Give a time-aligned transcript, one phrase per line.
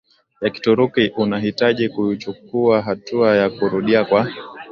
[0.41, 4.27] ya Kituruki unahitaji kuchukua hatua ya kurudia kwa